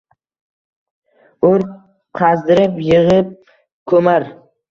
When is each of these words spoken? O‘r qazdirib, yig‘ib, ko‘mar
O‘r 1.49 1.65
qazdirib, 2.21 2.79
yig‘ib, 2.87 3.31
ko‘mar 3.93 4.29